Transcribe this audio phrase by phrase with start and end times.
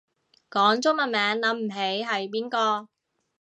[0.49, 2.89] 講中文名諗唔起係邊個